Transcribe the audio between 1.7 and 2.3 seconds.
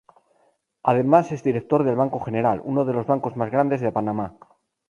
del Banco